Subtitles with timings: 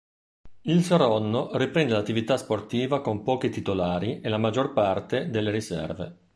[0.61, 6.17] Il Saronno riprende l'attività sportiva con pochi titolari e la maggior parte delle riserve.